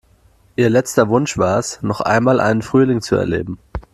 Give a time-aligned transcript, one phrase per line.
[0.55, 3.59] Ihr letzter Wunsch war es, noch einmal einen Frühling zu erleben.